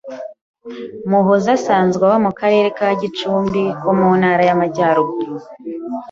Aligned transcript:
Muhoza 1.09 1.49
asanzwe 1.57 2.03
aba 2.07 2.17
mu 2.25 2.31
karere 2.39 2.67
ka 2.77 2.87
Gicumbi 3.01 3.61
ko 3.81 3.89
mu 3.99 4.09
Ntara 4.19 4.41
y’Amajyaruguru 4.49 5.33